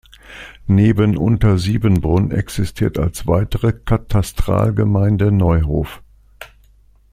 Neben 0.65 1.15
Untersiebenbrunn 1.15 2.31
existiert 2.31 2.97
als 2.97 3.27
weitere 3.27 3.71
Katastralgemeinde 3.71 5.31
Neuhof. 5.31 6.01